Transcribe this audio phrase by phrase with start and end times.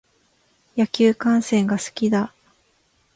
[0.75, 2.33] 野球観戦が好きだ。